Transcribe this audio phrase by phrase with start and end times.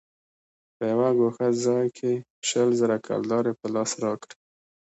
[0.75, 4.35] په يوه گوښه ځاى کښې يې شل زره کلدارې په لاس راکړې.